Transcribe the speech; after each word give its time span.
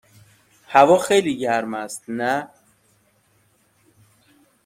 هوا 0.69 0.97
خیلی 0.99 1.37
گرم 1.37 1.73
است، 1.73 2.03
نه؟ 2.07 2.49